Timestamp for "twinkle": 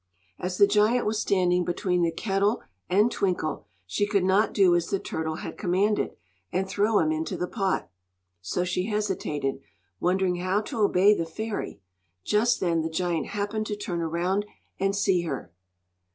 3.11-3.67